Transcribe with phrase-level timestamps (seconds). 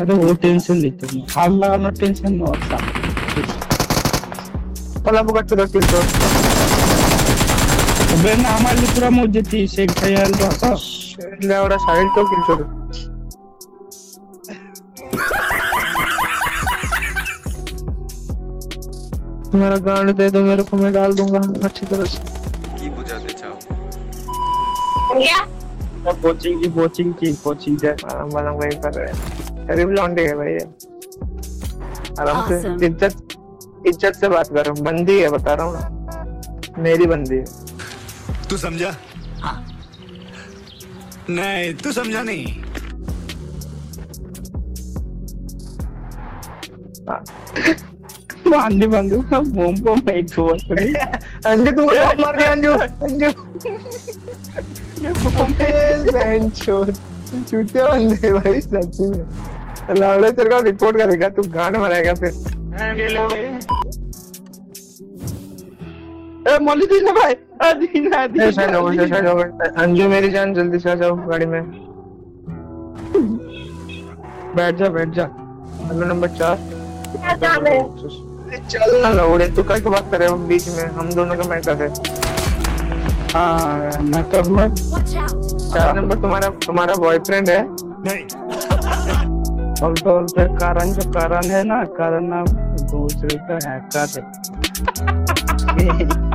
[0.00, 2.76] अरे वो टेंशन लेते हो। हाथ लगाना टेंशन नो आता
[5.06, 5.98] मला बघा तुला किल्लो
[8.14, 10.68] अबे ना हमारे लिए पूरा मुझे थी शेख खयाल तो आता
[11.56, 12.56] एवढा साईड तो किल्लो
[19.50, 22.18] तुम्हारा गांड दे दो मेरे को मैं डाल दूँगा। अच्छी तरह से।
[22.80, 23.54] की बुझाते चाहो?
[26.22, 30.54] कोचिंग की कोचिंग की कोचिंग आराम वाराम वही कर रहे। हैं गरीब लौंडे है भाई।
[32.20, 33.14] आराम से इज़्ज़त
[33.86, 37.44] इज़्ज़त से बात करो बंदी है बता रहा हूँ ना। मेरी बंदी है।
[38.50, 38.90] तू समझा?
[41.30, 42.44] नहीं तू समझा नहीं।
[47.08, 47.20] हाँ।
[48.48, 50.92] बांधी बांधू का बम बम एक दो। करी
[51.46, 53.30] अंजू तू मुझे मार दिया अंजू अंजू।
[57.40, 59.24] चूते बंदे भाई सच्ची में।
[59.90, 62.32] लावड़े तेरे को रिपोर्ट करेगा तू गांड मरेगा फिर।
[66.48, 69.34] ए मौली दीना भाई आ दीना ए, साइड हो गए, साइड हो।
[69.82, 71.62] अंजू मेरी जान जल्दी से आ जाओ गाड़ी में।
[74.56, 75.28] बैठ जा बैठ जा।
[75.82, 76.56] हेलो नंबर चार।
[77.08, 77.78] क्या काम है?
[78.68, 80.84] चल ना लौड़े तू कल के बात करे बीच में?
[80.90, 81.88] हम दोनों का मैटर है।
[83.32, 88.24] हाँ मैं कर मैं चार नंबर तुम्हारा तुम्हारा बॉयफ्रेंड है। नहीं।
[89.86, 92.46] उल्टा उल्टा कारण जो कारण है ना कारण नाम
[92.90, 94.22] दूसरे का हैकर है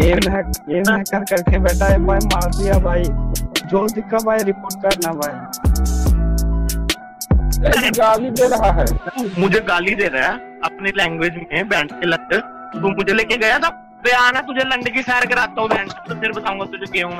[0.00, 3.04] ये हैक ये हैकर करके बेटा ये भाई मार दिया भाई।
[3.70, 5.34] जो दिखा भाई रिपोर्ट करना भाई।
[7.98, 8.86] गाली दे रहा है।
[9.38, 12.38] मुझे गाली दे रहा है अपनी लैंग्वेज में बैंड के लगते
[12.72, 13.70] तू मुझे लेके गया था?
[14.04, 17.14] बे आना तुझे लंडे की सैर कराता हूँ बैंड तो फिर बताऊँगा तुझे क्या हूँ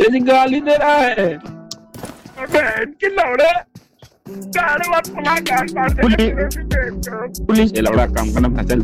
[0.00, 1.28] ऐसी गाली दे रहा है।
[2.40, 3.50] बैंड के लौड़े।
[7.46, 8.82] पुलिस ये लौड़ा काम करना फ़सल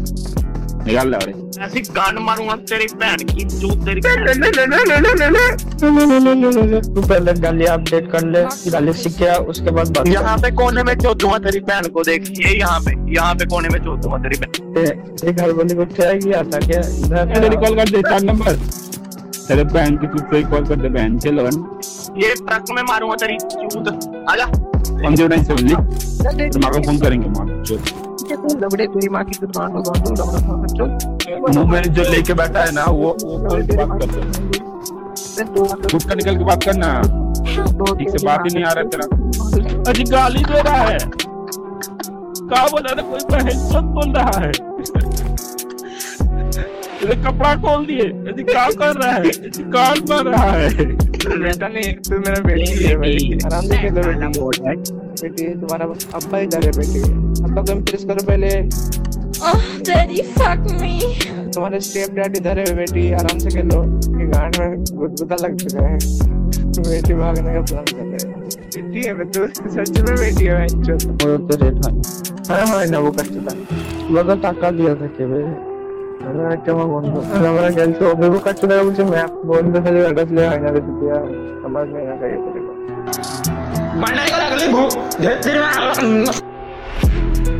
[0.86, 1.32] निकाल लौड़े
[1.64, 4.00] ऐसी गांड मारूँगा तेरी बैंड की जो तेरी
[6.84, 10.82] तू पहले गाली अपडेट कर ले गाली सीख गया उसके बाद बात यहाँ पे कोने
[10.82, 14.00] में चोद दूँगा तेरी बैंड को देख ये यहाँ पे यहाँ पे कोने में चोद
[14.00, 14.52] दूँगा तेरी बैंड
[15.24, 18.52] ये घर वाली को उठाएगी आता क्या इधर तेरी कॉल कर दे चार नंबर
[19.48, 20.18] तेरे बहन की तू
[20.50, 21.54] कॉल कर दे बहन के लोन
[22.18, 23.88] ये ट्रक में मारूँगा तेरी चूत
[24.30, 24.46] आजा
[25.14, 25.74] जो नहीं सुन ली
[26.50, 27.46] तुम्हारा फ़ोन करेंगे माँ।
[29.24, 29.58] की में
[31.54, 34.20] मुँह में जो लेके बैठा है ना वो वो कॉल बात कर दे।
[35.88, 37.02] खुद का निकल के बात करना।
[37.94, 39.06] ठीक से बात ही नहीं आ रहा तेरा।
[39.90, 44.52] अजी गाली दे रहा है। कहा बोला ना कोई बहन चोद बोल रहा है।
[47.24, 48.08] कपड़ा खोल दिए।
[48.72, 49.30] कर रहा है?
[49.60, 50.68] कान मार रहा है।
[51.28, 54.92] बेटा नहीं तू मेरा बेटी है भाई आराम से खेलो बेटी
[55.22, 58.04] बेटी तुम्हारा अब्बा इधर है बेटी अब तक हम प्रेस
[61.48, 63.82] तुम्हारे स्टेप डैड इधर है बेटी आराम से खेलो
[64.20, 65.98] ये गांड में गुदगुदा लग चुका है
[66.80, 68.36] बेटी भागने का प्लान कर रहे हैं
[68.76, 69.12] बेटी है
[69.68, 73.56] सच में बेटी है बच्चों और तो रेट है हाँ ना वो कष्ट था
[74.10, 75.65] वगैरह ताका दिया था के भाई
[76.55, 80.59] একটা আমার বন্ধু আমরা খেলতে হবে বোকা চোদা বলছে ম্যাপ বন্ধু খেলে একটা প্লে হয়
[80.63, 81.07] না রে তুই
[81.65, 82.39] আমার মেয়ে না খাইয়ে